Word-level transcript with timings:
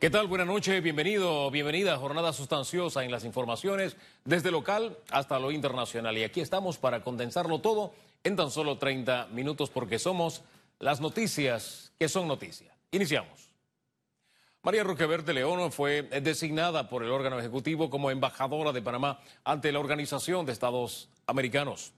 ¿Qué 0.00 0.08
tal? 0.08 0.28
Buenas 0.28 0.46
noches, 0.46 0.82
bienvenido, 0.82 1.50
bienvenida 1.50 1.92
a 1.92 1.98
Jornada 1.98 2.32
Sustanciosa 2.32 3.04
en 3.04 3.10
las 3.10 3.26
informaciones 3.26 3.98
desde 4.24 4.50
local 4.50 4.96
hasta 5.10 5.38
lo 5.38 5.50
internacional. 5.50 6.16
Y 6.16 6.24
aquí 6.24 6.40
estamos 6.40 6.78
para 6.78 7.02
condensarlo 7.02 7.58
todo 7.58 7.92
en 8.24 8.34
tan 8.34 8.50
solo 8.50 8.78
30 8.78 9.26
minutos 9.32 9.68
porque 9.68 9.98
somos 9.98 10.40
las 10.78 11.02
noticias 11.02 11.92
que 11.98 12.08
son 12.08 12.28
noticias. 12.28 12.74
Iniciamos. 12.92 13.50
María 14.62 14.84
Roqueverte 14.84 15.34
León 15.34 15.70
fue 15.70 16.00
designada 16.00 16.88
por 16.88 17.02
el 17.02 17.10
órgano 17.10 17.38
ejecutivo 17.38 17.90
como 17.90 18.10
embajadora 18.10 18.72
de 18.72 18.80
Panamá 18.80 19.20
ante 19.44 19.70
la 19.70 19.80
Organización 19.80 20.46
de 20.46 20.52
Estados 20.52 21.10
Americanos. 21.26 21.92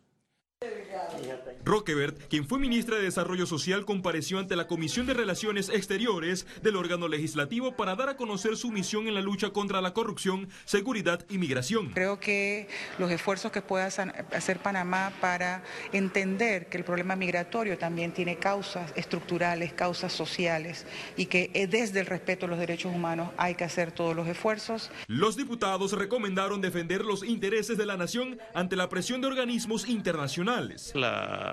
Roquebert, 1.65 2.29
quien 2.29 2.47
fue 2.47 2.59
ministra 2.59 2.97
de 2.97 3.05
Desarrollo 3.05 3.47
Social, 3.47 3.85
compareció 3.85 4.39
ante 4.39 4.57
la 4.57 4.67
Comisión 4.67 5.07
de 5.07 5.15
Relaciones 5.15 5.69
Exteriores 5.69 6.47
del 6.63 6.77
órgano 6.77 7.09
legislativo 7.09 7.77
para 7.77 7.95
dar 7.95 8.09
a 8.09 8.17
conocer 8.17 8.57
su 8.57 8.71
misión 8.71 9.07
en 9.07 9.15
la 9.15 9.21
lucha 9.21 9.51
contra 9.51 9.81
la 9.81 9.95
corrupción, 9.95 10.49
seguridad 10.65 11.25
y 11.31 11.39
migración. 11.39 11.91
Creo 11.91 12.19
que 12.19 12.69
los 12.99 13.11
esfuerzos 13.11 13.53
que 13.53 13.63
pueda 13.63 13.87
hacer 13.87 14.59
Panamá 14.59 15.13
para 15.21 15.63
entender 15.93 16.67
que 16.67 16.79
el 16.79 16.85
problema 16.85 17.17
migratorio 17.17 17.79
también 17.79 18.13
tiene 18.13 18.37
causas 18.37 18.93
estructurales, 18.97 19.73
causas 19.73 20.13
sociales 20.13 20.87
y 21.17 21.27
que 21.27 21.69
desde 21.71 22.01
el 22.01 22.07
respeto 22.07 22.47
a 22.47 22.49
los 22.49 22.59
derechos 22.59 22.93
humanos 22.95 23.31
hay 23.37 23.55
que 23.55 23.65
hacer 23.65 23.93
todos 23.93 24.17
los 24.17 24.27
esfuerzos. 24.27 24.91
Los 25.07 25.37
diputados 25.37 25.93
recomendaron 25.93 26.61
defender 26.61 27.05
los 27.05 27.23
intereses 27.25 27.79
de 27.79 27.87
la 27.87 27.97
nación 27.97 28.39
ante 28.55 28.77
la 28.77 28.89
presión 28.89 29.21
de 29.21 29.29
organismos 29.29 29.89
internacionales. 29.89 30.93
La 30.95 31.52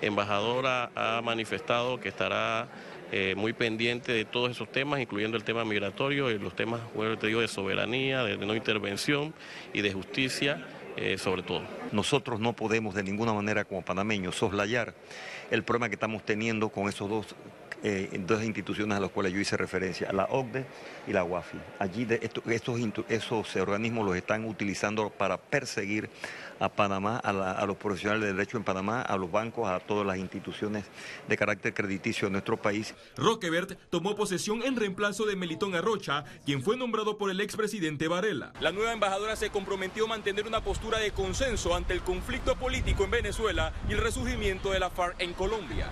embajadora 0.00 0.90
ha 0.94 1.20
manifestado 1.22 2.00
que 2.00 2.08
estará 2.08 2.68
eh, 3.10 3.34
muy 3.36 3.54
pendiente 3.54 4.12
de 4.12 4.24
todos 4.24 4.50
esos 4.50 4.70
temas, 4.70 5.00
incluyendo 5.00 5.36
el 5.36 5.44
tema 5.44 5.64
migratorio 5.64 6.30
y 6.30 6.38
los 6.38 6.54
temas, 6.54 6.80
bueno, 6.94 7.16
te 7.16 7.28
digo, 7.28 7.40
de 7.40 7.48
soberanía, 7.48 8.22
de, 8.22 8.36
no 8.36 8.54
intervención 8.54 9.32
y 9.72 9.80
de 9.80 9.92
justicia, 9.92 10.66
eh, 10.96 11.16
sobre 11.16 11.42
todo. 11.42 11.77
Nosotros 11.92 12.40
no 12.40 12.54
podemos 12.54 12.94
de 12.94 13.02
ninguna 13.02 13.32
manera 13.32 13.64
como 13.64 13.82
panameños 13.82 14.36
soslayar 14.36 14.94
el 15.50 15.62
problema 15.62 15.88
que 15.88 15.94
estamos 15.94 16.24
teniendo 16.24 16.68
con 16.68 16.88
esos 16.88 17.08
dos 17.08 17.34
eh, 17.84 18.08
dos 18.26 18.42
instituciones 18.42 18.98
a 18.98 19.00
las 19.00 19.10
cuales 19.10 19.32
yo 19.32 19.38
hice 19.38 19.56
referencia, 19.56 20.10
la 20.12 20.24
OCDE 20.24 20.66
y 21.06 21.12
la 21.12 21.22
UAFI. 21.22 21.58
Allí 21.78 22.04
de 22.04 22.18
estos, 22.22 22.74
esos 23.08 23.56
organismos 23.56 24.04
los 24.04 24.16
están 24.16 24.44
utilizando 24.46 25.10
para 25.10 25.36
perseguir 25.36 26.10
a 26.58 26.68
Panamá, 26.68 27.18
a, 27.18 27.64
los 27.66 27.76
profesionales 27.76 28.24
de 28.24 28.32
derecho 28.32 28.56
en 28.56 28.64
Panamá, 28.64 29.02
a 29.02 29.16
los 29.16 29.30
bancos, 29.30 29.68
a 29.68 29.78
todas 29.78 30.04
las 30.04 30.18
instituciones 30.18 30.84
de 31.28 31.36
carácter 31.36 31.72
crediticio 31.72 32.26
de 32.26 32.32
nuestro 32.32 32.56
país. 32.56 32.94
Roquebert 33.16 33.78
tomó 33.90 34.16
posesión 34.16 34.62
en 34.64 34.74
reemplazo 34.74 35.24
de 35.24 35.36
Melitón 35.36 35.76
Arrocha, 35.76 36.24
quien 36.44 36.62
fue 36.62 36.76
nombrado 36.76 37.16
por 37.16 37.30
el 37.30 37.40
expresidente 37.40 38.08
Varela. 38.08 38.52
La 38.60 38.72
nueva 38.72 38.92
embajadora 38.92 39.36
se 39.36 39.50
comprometió 39.50 40.06
a 40.06 40.08
mantener 40.08 40.48
una 40.48 40.64
postura 40.64 40.98
de 40.98 41.12
consenso 41.12 41.76
ante 41.78 41.94
el 41.94 42.02
conflicto 42.02 42.56
político 42.56 43.04
en 43.04 43.12
Venezuela 43.12 43.72
y 43.88 43.92
el 43.92 43.98
resurgimiento 43.98 44.72
de 44.72 44.80
la 44.80 44.90
FARC 44.90 45.20
en 45.20 45.32
Colombia. 45.32 45.86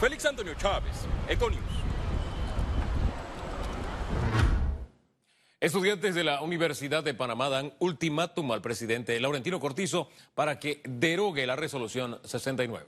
Félix 0.00 0.26
Antonio 0.26 0.54
Chávez, 0.54 0.92
Econius. 1.28 1.62
Estudiantes 5.60 6.16
de 6.16 6.24
la 6.24 6.40
Universidad 6.40 7.04
de 7.04 7.14
Panamá 7.14 7.48
dan 7.48 7.72
ultimátum 7.78 8.50
al 8.50 8.60
presidente 8.60 9.20
Laurentino 9.20 9.60
Cortizo 9.60 10.08
para 10.34 10.58
que 10.58 10.80
derogue 10.84 11.46
la 11.46 11.54
resolución 11.54 12.18
69. 12.24 12.86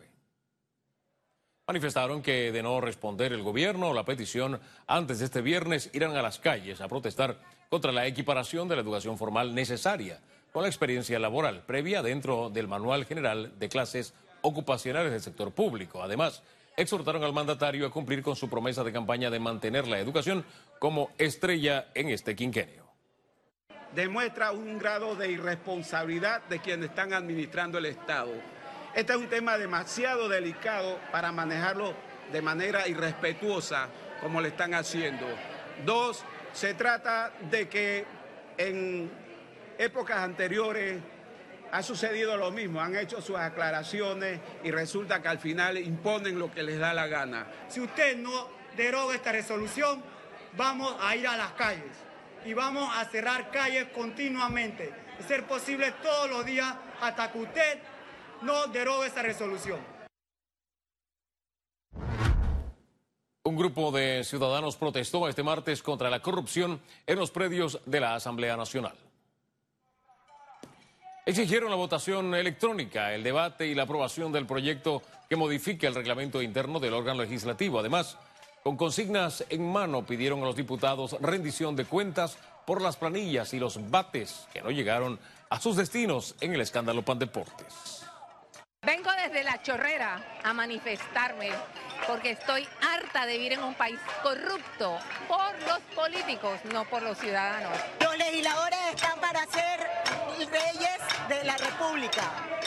Manifestaron 1.68 2.22
que 2.22 2.50
de 2.50 2.62
no 2.62 2.80
responder 2.80 3.32
el 3.32 3.42
gobierno 3.42 3.90
o 3.90 3.94
la 3.94 4.04
petición 4.04 4.60
antes 4.88 5.20
de 5.20 5.26
este 5.26 5.42
viernes 5.42 5.90
irán 5.92 6.16
a 6.16 6.22
las 6.22 6.40
calles 6.40 6.80
a 6.80 6.88
protestar 6.88 7.38
contra 7.68 7.92
la 7.92 8.06
equiparación 8.08 8.66
de 8.66 8.74
la 8.74 8.82
educación 8.82 9.16
formal 9.16 9.54
necesaria 9.54 10.20
con 10.52 10.62
la 10.62 10.68
experiencia 10.68 11.18
laboral 11.18 11.64
previa 11.64 12.02
dentro 12.02 12.50
del 12.50 12.68
Manual 12.68 13.06
General 13.06 13.58
de 13.58 13.68
Clases 13.68 14.14
Ocupacionales 14.42 15.10
del 15.10 15.22
Sector 15.22 15.52
Público. 15.52 16.02
Además, 16.02 16.42
exhortaron 16.76 17.24
al 17.24 17.32
mandatario 17.32 17.86
a 17.86 17.90
cumplir 17.90 18.22
con 18.22 18.36
su 18.36 18.50
promesa 18.50 18.84
de 18.84 18.92
campaña 18.92 19.30
de 19.30 19.40
mantener 19.40 19.88
la 19.88 19.98
educación 19.98 20.44
como 20.78 21.10
estrella 21.16 21.86
en 21.94 22.10
este 22.10 22.36
quinquenio. 22.36 22.82
Demuestra 23.94 24.52
un 24.52 24.78
grado 24.78 25.16
de 25.16 25.30
irresponsabilidad 25.30 26.42
de 26.48 26.60
quienes 26.60 26.90
están 26.90 27.12
administrando 27.12 27.78
el 27.78 27.86
Estado. 27.86 28.32
Este 28.94 29.12
es 29.12 29.18
un 29.18 29.28
tema 29.28 29.56
demasiado 29.56 30.28
delicado 30.28 30.98
para 31.10 31.32
manejarlo 31.32 31.94
de 32.30 32.42
manera 32.42 32.86
irrespetuosa 32.88 33.88
como 34.20 34.40
le 34.40 34.48
están 34.48 34.74
haciendo. 34.74 35.26
Dos, 35.84 36.24
se 36.52 36.74
trata 36.74 37.32
de 37.50 37.68
que 37.68 38.04
en 38.58 39.10
épocas 39.78 40.18
anteriores 40.18 41.00
ha 41.72 41.82
sucedido 41.82 42.36
lo 42.36 42.50
mismo, 42.50 42.80
han 42.80 42.94
hecho 42.96 43.22
sus 43.22 43.36
aclaraciones 43.36 44.40
y 44.62 44.70
resulta 44.70 45.22
que 45.22 45.28
al 45.28 45.38
final 45.38 45.78
imponen 45.78 46.38
lo 46.38 46.52
que 46.52 46.62
les 46.62 46.78
da 46.78 46.92
la 46.92 47.06
gana. 47.06 47.46
Si 47.68 47.80
usted 47.80 48.16
no 48.18 48.48
deroga 48.76 49.14
esta 49.14 49.32
resolución, 49.32 50.02
vamos 50.56 50.94
a 51.00 51.16
ir 51.16 51.26
a 51.26 51.36
las 51.36 51.52
calles 51.52 51.96
y 52.44 52.52
vamos 52.54 52.90
a 52.94 53.04
cerrar 53.06 53.50
calles 53.50 53.86
continuamente, 53.94 54.92
y 55.18 55.22
ser 55.22 55.46
posible 55.46 55.92
todos 56.02 56.28
los 56.28 56.44
días 56.44 56.74
hasta 57.00 57.30
que 57.30 57.38
usted 57.38 57.78
no 58.42 58.66
derogue 58.66 59.06
esta 59.06 59.22
resolución. 59.22 59.78
Un 63.44 63.56
grupo 63.56 63.90
de 63.90 64.24
ciudadanos 64.24 64.76
protestó 64.76 65.28
este 65.28 65.42
martes 65.42 65.82
contra 65.82 66.10
la 66.10 66.20
corrupción 66.20 66.80
en 67.06 67.18
los 67.18 67.30
predios 67.30 67.80
de 67.86 68.00
la 68.00 68.14
Asamblea 68.14 68.56
Nacional. 68.56 68.94
Exigieron 71.24 71.70
la 71.70 71.76
votación 71.76 72.34
electrónica, 72.34 73.14
el 73.14 73.22
debate 73.22 73.68
y 73.68 73.76
la 73.76 73.84
aprobación 73.84 74.32
del 74.32 74.44
proyecto 74.44 75.02
que 75.28 75.36
modifique 75.36 75.86
el 75.86 75.94
reglamento 75.94 76.42
interno 76.42 76.80
del 76.80 76.94
órgano 76.94 77.22
legislativo. 77.22 77.78
Además, 77.78 78.18
con 78.64 78.76
consignas 78.76 79.44
en 79.48 79.70
mano 79.70 80.04
pidieron 80.04 80.42
a 80.42 80.46
los 80.46 80.56
diputados 80.56 81.16
rendición 81.20 81.76
de 81.76 81.84
cuentas 81.84 82.38
por 82.66 82.82
las 82.82 82.96
planillas 82.96 83.54
y 83.54 83.60
los 83.60 83.88
bates 83.88 84.48
que 84.52 84.62
no 84.62 84.72
llegaron 84.72 85.20
a 85.48 85.60
sus 85.60 85.76
destinos 85.76 86.34
en 86.40 86.54
el 86.54 86.60
escándalo 86.60 87.02
Pandeportes. 87.02 88.04
Vengo 88.84 89.12
desde 89.12 89.44
la 89.44 89.62
chorrera 89.62 90.40
a 90.42 90.52
manifestarme 90.52 91.50
porque 92.08 92.32
estoy 92.32 92.66
harta 92.80 93.26
de 93.26 93.34
vivir 93.34 93.52
en 93.52 93.62
un 93.62 93.74
país 93.74 94.00
corrupto 94.24 94.98
por 95.28 95.62
los 95.68 95.78
políticos, 95.94 96.58
no 96.72 96.84
por 96.86 97.00
los 97.00 97.16
ciudadanos. 97.16 97.78
Los 98.00 98.18
legisladores 98.18 98.78
están 98.92 99.20
para 99.20 99.46
ser 100.36 100.48
reyes 100.50 100.98
de 101.28 101.44
la 101.44 101.56
República, 101.56 102.22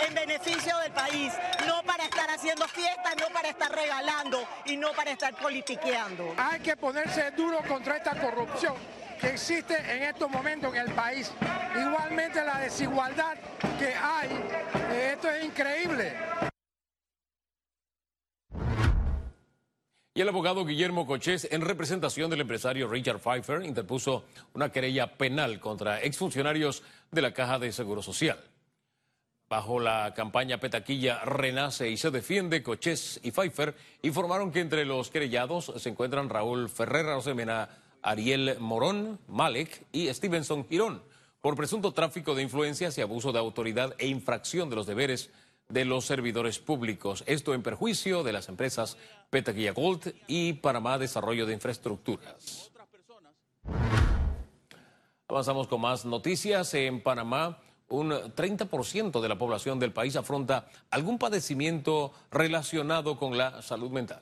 en 0.05 0.13
beneficio 0.13 0.77
del 0.79 0.91
país, 0.91 1.33
no 1.67 1.83
para 1.83 2.03
estar 2.03 2.29
haciendo 2.29 2.67
fiestas, 2.67 3.15
no 3.19 3.27
para 3.33 3.49
estar 3.49 3.71
regalando 3.71 4.47
y 4.65 4.77
no 4.77 4.91
para 4.93 5.11
estar 5.11 5.33
politiqueando. 5.35 6.33
Hay 6.37 6.59
que 6.59 6.75
ponerse 6.75 7.31
duro 7.31 7.59
contra 7.67 7.97
esta 7.97 8.15
corrupción 8.15 8.75
que 9.19 9.29
existe 9.29 9.75
en 9.77 10.03
estos 10.03 10.29
momentos 10.29 10.73
en 10.75 10.81
el 10.81 10.91
país. 10.93 11.31
Igualmente 11.75 12.43
la 12.43 12.59
desigualdad 12.59 13.35
que 13.79 13.95
hay, 13.95 14.29
eh, 14.91 15.11
esto 15.13 15.29
es 15.29 15.45
increíble. 15.45 16.13
Y 20.17 20.21
el 20.21 20.29
abogado 20.29 20.63
Guillermo 20.63 21.05
Cochés, 21.05 21.45
en 21.51 21.59
representación 21.59 22.29
del 22.29 22.39
empresario 22.39 22.87
Richard 22.87 23.19
Pfeiffer, 23.19 23.65
interpuso 23.65 24.23
una 24.53 24.71
querella 24.71 25.17
penal 25.17 25.59
contra 25.59 26.01
exfuncionarios 26.01 26.83
de 27.11 27.21
la 27.21 27.33
Caja 27.33 27.59
de 27.59 27.73
Seguro 27.73 28.01
Social. 28.01 28.39
Bajo 29.49 29.77
la 29.77 30.13
campaña 30.15 30.57
Petaquilla 30.57 31.25
Renace 31.25 31.89
y 31.89 31.97
se 31.97 32.11
defiende, 32.11 32.63
Cochés 32.63 33.19
y 33.23 33.31
Pfeiffer 33.31 33.75
informaron 34.03 34.53
que 34.53 34.61
entre 34.61 34.85
los 34.85 35.09
querellados 35.09 35.73
se 35.75 35.89
encuentran 35.89 36.29
Raúl 36.29 36.69
Ferrer 36.69 37.07
Rosemena, 37.07 37.67
Ariel 38.01 38.55
Morón, 38.61 39.19
Malek 39.27 39.85
y 39.91 40.07
Stevenson 40.13 40.65
Girón 40.69 41.03
por 41.41 41.57
presunto 41.57 41.91
tráfico 41.91 42.33
de 42.33 42.41
influencias 42.41 42.97
y 42.97 43.01
abuso 43.01 43.33
de 43.33 43.39
autoridad 43.39 43.93
e 43.97 44.07
infracción 44.07 44.69
de 44.69 44.77
los 44.77 44.87
deberes 44.87 45.29
de 45.69 45.85
los 45.85 46.05
servidores 46.05 46.59
públicos. 46.59 47.23
Esto 47.27 47.53
en 47.53 47.63
perjuicio 47.63 48.23
de 48.23 48.33
las 48.33 48.49
empresas 48.49 48.97
Petaquilla 49.29 49.71
Gold 49.71 50.13
y 50.27 50.53
Panamá 50.53 50.97
Desarrollo 50.97 51.45
de 51.45 51.53
Infraestructuras. 51.53 52.71
Avanzamos 55.27 55.67
con 55.67 55.81
más 55.81 56.05
noticias. 56.05 56.73
En 56.75 57.01
Panamá, 57.01 57.57
un 57.89 58.11
30% 58.11 59.21
de 59.21 59.29
la 59.29 59.37
población 59.37 59.79
del 59.79 59.91
país 59.91 60.15
afronta 60.15 60.67
algún 60.91 61.17
padecimiento 61.17 62.13
relacionado 62.31 63.17
con 63.17 63.37
la 63.37 63.61
salud 63.61 63.89
mental. 63.89 64.21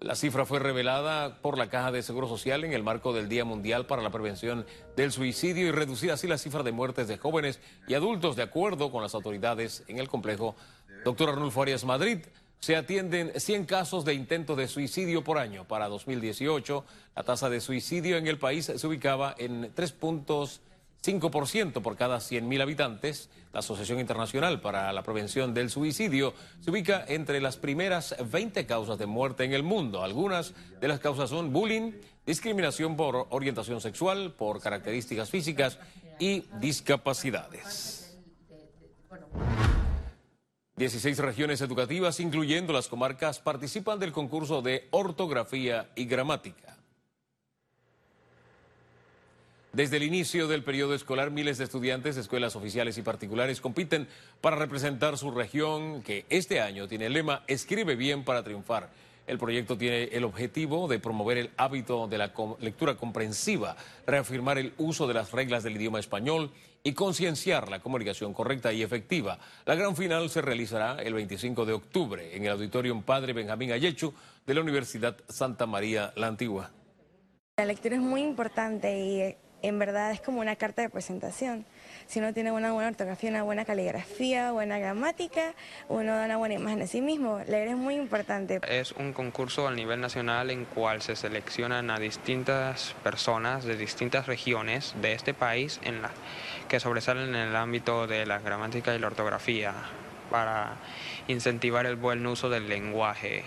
La 0.00 0.14
cifra 0.14 0.46
fue 0.46 0.60
revelada 0.60 1.42
por 1.42 1.58
la 1.58 1.68
Caja 1.68 1.92
de 1.92 2.02
Seguro 2.02 2.26
Social 2.26 2.64
en 2.64 2.72
el 2.72 2.82
marco 2.82 3.12
del 3.12 3.28
Día 3.28 3.44
Mundial 3.44 3.84
para 3.84 4.00
la 4.00 4.08
Prevención 4.08 4.64
del 4.96 5.12
Suicidio 5.12 5.66
y 5.66 5.72
reducir 5.72 6.10
así 6.10 6.26
la 6.26 6.38
cifra 6.38 6.62
de 6.62 6.72
muertes 6.72 7.06
de 7.06 7.18
jóvenes 7.18 7.60
y 7.86 7.92
adultos 7.92 8.34
de 8.34 8.42
acuerdo 8.42 8.90
con 8.90 9.02
las 9.02 9.14
autoridades 9.14 9.84
en 9.88 9.98
el 9.98 10.08
complejo. 10.08 10.56
Doctor 11.04 11.28
Arnulfo 11.28 11.60
Arias 11.60 11.84
Madrid, 11.84 12.20
se 12.60 12.76
atienden 12.76 13.32
100 13.38 13.66
casos 13.66 14.06
de 14.06 14.14
intentos 14.14 14.56
de 14.56 14.68
suicidio 14.68 15.22
por 15.22 15.36
año. 15.36 15.68
Para 15.68 15.88
2018, 15.88 16.82
la 17.16 17.22
tasa 17.22 17.50
de 17.50 17.60
suicidio 17.60 18.16
en 18.16 18.26
el 18.26 18.38
país 18.38 18.72
se 18.74 18.86
ubicaba 18.86 19.34
en 19.36 19.70
3.5% 21.02 21.82
por 21.82 21.96
cada 21.96 22.18
100.000 22.18 22.62
habitantes. 22.62 23.30
La 23.52 23.60
Asociación 23.60 23.98
Internacional 23.98 24.60
para 24.60 24.92
la 24.92 25.02
Prevención 25.02 25.54
del 25.54 25.70
Suicidio 25.70 26.34
se 26.60 26.70
ubica 26.70 27.04
entre 27.08 27.40
las 27.40 27.56
primeras 27.56 28.14
20 28.30 28.66
causas 28.66 28.98
de 28.98 29.06
muerte 29.06 29.44
en 29.44 29.52
el 29.52 29.62
mundo. 29.62 30.04
Algunas 30.04 30.54
de 30.80 30.88
las 30.88 31.00
causas 31.00 31.30
son 31.30 31.52
bullying, 31.52 31.92
discriminación 32.26 32.96
por 32.96 33.26
orientación 33.30 33.80
sexual, 33.80 34.34
por 34.34 34.60
características 34.60 35.30
físicas 35.30 35.78
y 36.18 36.44
discapacidades. 36.60 38.18
16 40.76 41.18
regiones 41.18 41.60
educativas, 41.60 42.20
incluyendo 42.20 42.72
las 42.72 42.88
comarcas, 42.88 43.38
participan 43.38 43.98
del 43.98 44.12
concurso 44.12 44.62
de 44.62 44.88
ortografía 44.92 45.90
y 45.94 46.06
gramática. 46.06 46.79
Desde 49.72 49.98
el 49.98 50.02
inicio 50.02 50.48
del 50.48 50.64
periodo 50.64 50.94
escolar, 50.94 51.30
miles 51.30 51.56
de 51.58 51.64
estudiantes 51.64 52.16
escuelas 52.16 52.56
oficiales 52.56 52.98
y 52.98 53.02
particulares 53.02 53.60
compiten 53.60 54.08
para 54.40 54.56
representar 54.56 55.16
su 55.16 55.30
región, 55.30 56.02
que 56.02 56.26
este 56.28 56.60
año 56.60 56.88
tiene 56.88 57.06
el 57.06 57.12
lema 57.12 57.44
Escribe 57.46 57.94
bien 57.94 58.24
para 58.24 58.42
triunfar. 58.42 58.90
El 59.28 59.38
proyecto 59.38 59.78
tiene 59.78 60.04
el 60.04 60.24
objetivo 60.24 60.88
de 60.88 60.98
promover 60.98 61.38
el 61.38 61.50
hábito 61.56 62.08
de 62.08 62.18
la 62.18 62.32
lectura 62.58 62.96
comprensiva, 62.96 63.76
reafirmar 64.08 64.58
el 64.58 64.72
uso 64.76 65.06
de 65.06 65.14
las 65.14 65.30
reglas 65.30 65.62
del 65.62 65.76
idioma 65.76 66.00
español 66.00 66.50
y 66.82 66.94
concienciar 66.94 67.70
la 67.70 67.78
comunicación 67.78 68.34
correcta 68.34 68.72
y 68.72 68.82
efectiva. 68.82 69.38
La 69.66 69.76
gran 69.76 69.94
final 69.94 70.30
se 70.30 70.42
realizará 70.42 71.00
el 71.00 71.14
25 71.14 71.64
de 71.64 71.74
octubre 71.74 72.36
en 72.36 72.44
el 72.44 72.50
Auditorium 72.50 73.04
Padre 73.04 73.34
Benjamín 73.34 73.70
Ayechu 73.70 74.12
de 74.44 74.54
la 74.54 74.62
Universidad 74.62 75.16
Santa 75.28 75.66
María 75.66 76.12
La 76.16 76.26
Antigua. 76.26 76.72
La 77.56 77.66
lectura 77.66 77.94
es 77.94 78.02
muy 78.02 78.22
importante 78.22 78.98
y 78.98 79.49
en 79.62 79.78
verdad 79.78 80.10
es 80.12 80.20
como 80.20 80.40
una 80.40 80.56
carta 80.56 80.82
de 80.82 80.88
presentación. 80.88 81.64
Si 82.06 82.18
uno 82.18 82.32
tiene 82.32 82.50
una 82.50 82.72
buena 82.72 82.88
ortografía, 82.88 83.30
una 83.30 83.42
buena 83.42 83.64
caligrafía, 83.64 84.52
buena 84.52 84.78
gramática, 84.78 85.54
uno 85.88 86.16
da 86.16 86.24
una 86.24 86.36
buena 86.36 86.54
imagen 86.54 86.80
de 86.80 86.86
sí 86.86 87.00
mismo. 87.00 87.40
Leer 87.46 87.68
es 87.68 87.76
muy 87.76 87.94
importante. 87.94 88.60
Es 88.68 88.92
un 88.92 89.12
concurso 89.12 89.68
a 89.68 89.72
nivel 89.72 90.00
nacional 90.00 90.50
en 90.50 90.64
cual 90.64 91.02
se 91.02 91.14
seleccionan 91.14 91.90
a 91.90 91.98
distintas 91.98 92.94
personas 93.04 93.64
de 93.64 93.76
distintas 93.76 94.26
regiones 94.26 94.94
de 95.00 95.12
este 95.12 95.34
país 95.34 95.80
en 95.84 96.02
la, 96.02 96.10
que 96.68 96.80
sobresalen 96.80 97.28
en 97.28 97.48
el 97.48 97.56
ámbito 97.56 98.06
de 98.06 98.26
la 98.26 98.38
gramática 98.38 98.94
y 98.94 98.98
la 98.98 99.06
ortografía 99.06 99.74
para 100.30 100.76
incentivar 101.28 101.86
el 101.86 101.96
buen 101.96 102.26
uso 102.26 102.48
del 102.48 102.68
lenguaje. 102.68 103.44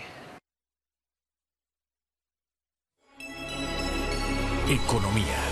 Economía. 4.66 5.43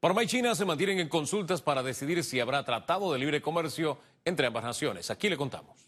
Panamá 0.00 0.22
y 0.22 0.28
China 0.28 0.54
se 0.54 0.64
mantienen 0.64 1.00
en 1.00 1.08
consultas 1.08 1.60
para 1.60 1.82
decidir 1.82 2.22
si 2.22 2.38
habrá 2.38 2.64
tratado 2.64 3.12
de 3.12 3.18
libre 3.18 3.42
comercio 3.42 3.98
entre 4.24 4.46
ambas 4.46 4.62
naciones. 4.62 5.10
Aquí 5.10 5.28
le 5.28 5.36
contamos. 5.36 5.87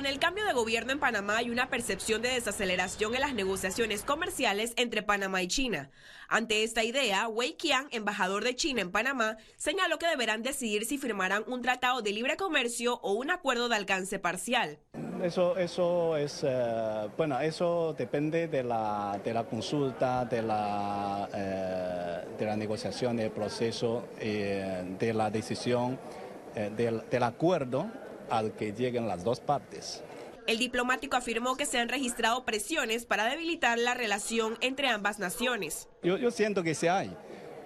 Con 0.00 0.06
el 0.06 0.18
cambio 0.18 0.46
de 0.46 0.54
gobierno 0.54 0.92
en 0.92 0.98
Panamá 0.98 1.36
hay 1.36 1.50
una 1.50 1.68
percepción 1.68 2.22
de 2.22 2.30
desaceleración 2.30 3.14
en 3.14 3.20
las 3.20 3.34
negociaciones 3.34 4.02
comerciales 4.02 4.72
entre 4.76 5.02
Panamá 5.02 5.42
y 5.42 5.46
China. 5.46 5.90
Ante 6.26 6.64
esta 6.64 6.82
idea, 6.82 7.28
Wei 7.28 7.52
Qian, 7.52 7.86
embajador 7.90 8.42
de 8.42 8.56
China 8.56 8.80
en 8.80 8.92
Panamá, 8.92 9.36
señaló 9.58 9.98
que 9.98 10.06
deberán 10.06 10.42
decidir 10.42 10.86
si 10.86 10.96
firmarán 10.96 11.44
un 11.46 11.60
tratado 11.60 12.00
de 12.00 12.12
libre 12.12 12.38
comercio 12.38 12.98
o 13.02 13.12
un 13.12 13.30
acuerdo 13.30 13.68
de 13.68 13.76
alcance 13.76 14.18
parcial. 14.18 14.78
Eso, 15.22 15.58
eso 15.58 16.16
es, 16.16 16.46
eh, 16.48 17.10
bueno, 17.18 17.38
eso 17.38 17.92
depende 17.92 18.48
de 18.48 18.62
la, 18.62 19.20
de 19.22 19.34
la 19.34 19.44
consulta, 19.44 20.24
de 20.24 20.40
la, 20.40 21.28
eh, 21.34 22.36
de 22.38 22.46
la 22.46 22.56
negociación, 22.56 23.18
del 23.18 23.32
proceso, 23.32 24.08
eh, 24.18 24.82
de 24.98 25.12
la 25.12 25.30
decisión, 25.30 25.98
del, 26.54 27.02
del 27.10 27.22
acuerdo 27.22 27.86
al 28.30 28.52
que 28.52 28.72
lleguen 28.72 29.08
las 29.08 29.24
dos 29.24 29.40
partes. 29.40 30.02
El 30.46 30.58
diplomático 30.58 31.16
afirmó 31.16 31.56
que 31.56 31.66
se 31.66 31.78
han 31.78 31.88
registrado 31.88 32.44
presiones 32.44 33.04
para 33.04 33.24
debilitar 33.26 33.78
la 33.78 33.94
relación 33.94 34.56
entre 34.60 34.88
ambas 34.88 35.18
naciones. 35.18 35.88
Yo, 36.02 36.30
siento 36.30 36.62
que 36.62 36.74
se 36.74 36.90
hay, 36.90 37.14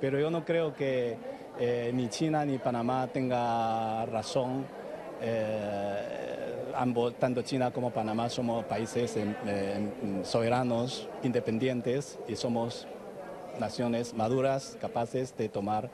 pero 0.00 0.18
yo 0.18 0.30
no 0.30 0.44
creo 0.44 0.74
que 0.74 1.16
eh, 1.58 1.90
ni 1.94 2.08
China 2.08 2.44
ni 2.44 2.58
Panamá 2.58 3.06
tenga 3.12 4.04
razón. 4.06 4.66
Eh, 5.22 6.72
ambos, 6.74 7.14
tanto 7.18 7.42
China 7.42 7.70
como 7.70 7.90
Panamá 7.90 8.28
somos 8.28 8.64
países 8.64 9.16
soberanos, 10.24 11.08
independientes 11.22 12.18
y 12.28 12.36
somos 12.36 12.86
naciones 13.58 14.14
maduras, 14.14 14.76
capaces 14.80 15.36
de 15.36 15.48
tomar 15.48 15.90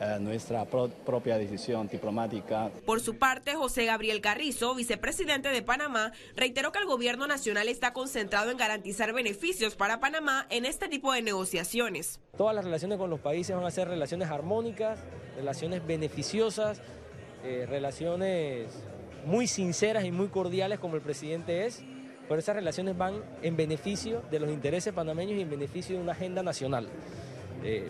eh, 0.00 0.18
nuestra 0.20 0.64
propia 0.64 1.38
decisión 1.38 1.88
diplomática. 1.88 2.70
Por 2.86 3.00
su 3.00 3.18
parte, 3.18 3.54
José 3.54 3.84
Gabriel 3.84 4.20
Carrizo, 4.20 4.74
vicepresidente 4.74 5.48
de 5.48 5.60
Panamá, 5.62 6.12
reiteró 6.36 6.70
que 6.70 6.78
el 6.78 6.86
gobierno 6.86 7.26
nacional 7.26 7.68
está 7.68 7.92
concentrado 7.92 8.52
en 8.52 8.56
garantizar 8.56 9.12
beneficios 9.12 9.74
para 9.74 9.98
Panamá 9.98 10.46
en 10.50 10.66
este 10.66 10.88
tipo 10.88 11.12
de 11.12 11.22
negociaciones. 11.22 12.20
Todas 12.36 12.54
las 12.54 12.64
relaciones 12.64 12.96
con 12.96 13.10
los 13.10 13.18
países 13.18 13.56
van 13.56 13.64
a 13.64 13.70
ser 13.72 13.88
relaciones 13.88 14.28
armónicas, 14.30 15.00
relaciones 15.36 15.84
beneficiosas, 15.84 16.80
eh, 17.42 17.66
relaciones 17.68 18.68
muy 19.24 19.46
sinceras 19.46 20.04
y 20.04 20.12
muy 20.12 20.28
cordiales 20.28 20.78
como 20.78 20.94
el 20.94 21.02
presidente 21.02 21.66
es, 21.66 21.82
pero 22.28 22.38
esas 22.38 22.54
relaciones 22.54 22.96
van 22.96 23.22
en 23.42 23.56
beneficio 23.56 24.22
de 24.30 24.38
los 24.38 24.50
intereses 24.50 24.92
panameños 24.92 25.38
y 25.38 25.42
en 25.42 25.50
beneficio 25.50 25.96
de 25.96 26.02
una 26.02 26.12
agenda 26.12 26.42
nacional. 26.42 26.88
Eh, 27.64 27.88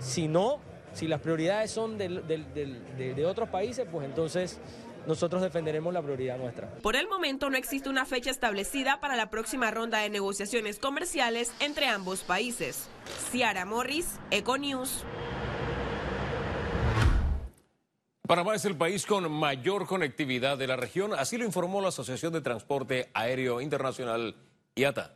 si 0.00 0.28
no, 0.28 0.60
si 0.92 1.06
las 1.06 1.20
prioridades 1.20 1.70
son 1.70 1.98
de, 1.98 3.26
otros 3.26 3.48
países, 3.48 3.86
pues 3.90 4.06
entonces 4.06 4.58
nosotros 5.06 5.42
defenderemos 5.42 5.92
la 5.92 6.02
prioridad 6.02 6.38
nuestra. 6.38 6.68
Por 6.82 6.96
el 6.96 7.08
momento 7.08 7.48
no 7.50 7.56
existe 7.56 7.88
una 7.88 8.04
fecha 8.04 8.30
establecida 8.30 9.00
para 9.00 9.16
la 9.16 9.30
próxima 9.30 9.70
ronda 9.70 9.98
de 10.00 10.10
negociaciones 10.10 10.78
comerciales 10.78 11.52
entre 11.60 11.86
ambos 11.86 12.22
países. 12.22 12.88
Ciara 13.30 13.64
Morris, 13.64 14.18
Econews. 14.30 15.04
Panamá 18.26 18.54
es 18.54 18.66
el 18.66 18.76
país 18.76 19.06
con 19.06 19.32
mayor 19.32 19.86
conectividad 19.86 20.58
de 20.58 20.66
la 20.66 20.76
región, 20.76 21.14
así 21.14 21.38
lo 21.38 21.46
informó 21.46 21.80
la 21.80 21.88
Asociación 21.88 22.34
de 22.34 22.42
Transporte 22.42 23.08
Aéreo 23.14 23.62
Internacional 23.62 24.36
IATA. 24.74 25.14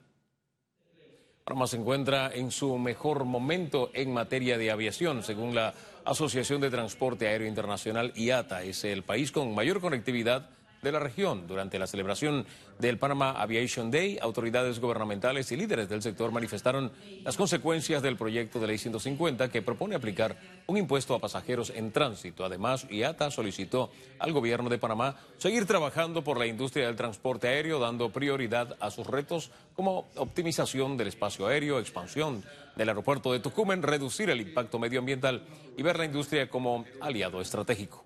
Panamá 1.44 1.66
se 1.66 1.76
encuentra 1.76 2.31
en 2.32 2.52
su 2.52 2.78
mejor 2.78 3.24
momento 3.24 3.90
en 3.94 4.12
materia 4.12 4.58
de 4.58 4.70
aviación, 4.70 5.24
según 5.24 5.55
la 5.55 5.74
Asociación 6.05 6.60
de 6.60 6.70
Transporte 6.70 7.26
Aéreo 7.26 7.48
Internacional 7.48 8.12
IATA. 8.14 8.62
Es 8.62 8.84
el 8.84 9.02
país 9.02 9.32
con 9.32 9.52
mayor 9.55 9.81
conectividad 9.81 10.50
de 10.82 10.91
la 10.91 10.98
región. 10.98 11.46
Durante 11.46 11.79
la 11.79 11.86
celebración 11.86 12.44
del 12.81 12.98
Panama 12.98 13.31
Aviation 13.41 13.93
Day, 13.93 14.19
autoridades 14.20 14.81
gubernamentales 14.81 15.53
y 15.53 15.56
líderes 15.56 15.89
del 15.89 16.03
sector 16.03 16.32
manifestaron 16.32 16.91
las 17.22 17.36
consecuencias 17.36 18.03
del 18.03 18.17
proyecto 18.17 18.58
de 18.58 18.67
ley 18.67 18.79
150 18.79 19.48
que 19.48 19.62
propone 19.62 19.94
aplicar 19.94 20.36
un 20.67 20.77
impuesto 20.77 21.15
a 21.15 21.20
pasajeros 21.20 21.70
en 21.70 21.93
tránsito. 21.93 22.44
Además, 22.44 22.89
IATA 22.91 23.31
solicitó 23.31 23.93
al 24.19 24.32
gobierno 24.32 24.69
de 24.69 24.79
Panamá 24.79 25.15
seguir 25.39 25.67
trabajando 25.67 26.24
por 26.24 26.36
la 26.36 26.46
industria 26.46 26.86
del 26.86 26.96
transporte 26.96 27.46
aéreo, 27.46 27.79
dando 27.79 28.10
prioridad 28.10 28.77
a 28.81 28.91
sus 28.91 29.06
retos 29.06 29.53
como 29.77 30.08
optimización 30.17 30.96
del 30.96 31.08
espacio 31.08 31.46
aéreo, 31.46 31.79
expansión 31.79 32.43
del 32.74 32.89
aeropuerto 32.89 33.32
de 33.32 33.39
Tucumán, 33.39 33.82
reducir 33.82 34.31
el 34.31 34.41
impacto 34.41 34.81
medioambiental 34.81 35.44
y 35.77 35.82
ver 35.84 35.96
la 35.96 36.06
industria 36.06 36.51
como 36.51 36.84
aliado 37.01 37.41
estratégico. 37.41 38.05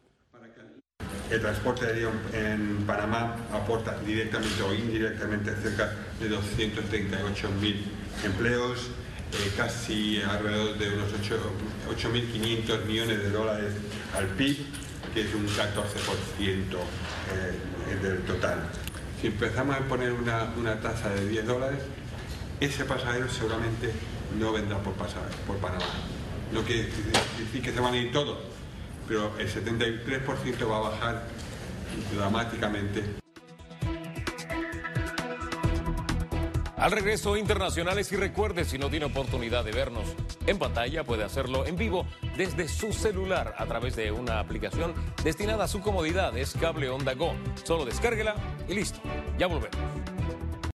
El 1.31 1.41
transporte 1.41 1.87
aéreo 1.87 2.13
en 2.33 2.85
Panamá 2.87 3.37
aporta 3.53 3.99
directamente 4.07 4.63
o 4.63 4.73
indirectamente 4.73 5.57
cerca 5.57 5.93
de 6.21 6.31
238.000 6.31 7.77
empleos, 8.25 8.91
eh, 9.33 9.53
casi 9.57 10.23
alrededor 10.23 10.79
de 10.79 10.89
unos 10.91 11.09
8.500 11.13 12.85
millones 12.85 13.19
de 13.19 13.31
dólares 13.31 13.73
al 14.17 14.27
PIB, 14.29 14.67
que 15.13 15.23
es 15.23 15.35
un 15.35 15.49
14% 15.49 15.57
eh, 17.33 18.03
del 18.03 18.23
total. 18.23 18.61
Si 19.21 19.27
empezamos 19.27 19.75
a 19.75 19.81
poner 19.81 20.13
una, 20.13 20.81
tasa 20.81 21.09
de 21.11 21.27
10 21.27 21.47
dólares, 21.47 21.81
ese 22.61 22.85
pasajero 22.85 23.29
seguramente 23.29 23.91
no 24.39 24.53
vendrá 24.53 24.79
por, 24.79 24.93
por 24.95 25.57
Panamá. 25.57 25.87
No 26.53 26.63
quiere 26.63 26.85
decir 26.85 27.63
que 27.63 27.73
se 27.73 27.81
van 27.81 27.95
a 27.95 27.97
ir 27.97 28.13
todos, 28.13 28.39
pero 29.07 29.33
el 29.39 29.49
73% 29.49 30.71
va 30.71 30.77
a 30.77 30.81
bajar 30.91 31.27
dramáticamente. 32.15 33.05
Al 36.77 36.93
regreso 36.93 37.37
internacionales 37.37 38.13
y 38.13 38.17
recuerde 38.17 38.65
si 38.65 38.79
no 38.79 38.91
tiene 38.91 39.07
oportunidad 39.07 39.65
de 39.65 39.73
vernos 39.73 40.15
en 40.47 40.59
pantalla 40.59 41.03
puede 41.03 41.25
hacerlo 41.25 41.67
en 41.67 41.77
vivo 41.77 42.07
desde 42.37 42.69
su 42.69 42.93
celular 42.93 43.55
a 43.59 43.67
través 43.67 43.97
de 43.97 44.13
una 44.13 44.39
aplicación 44.39 44.95
destinada 45.25 45.65
a 45.65 45.69
su 45.69 45.81
comodidad. 45.81 46.37
Es 46.37 46.55
Cable 46.55 46.89
Onda 46.89 47.15
Go. 47.15 47.35
Solo 47.65 47.85
descárguela 47.85 48.37
y 48.69 48.75
listo. 48.75 49.01
Ya 49.39 49.49
volvemos. 49.49 49.96